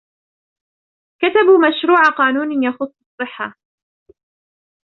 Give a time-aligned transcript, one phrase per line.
[1.21, 3.55] كتبوا مشروع قانون يخص الصحة.